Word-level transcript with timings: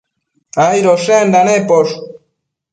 Aidoshenda 0.63 1.39
neposh 1.51 1.95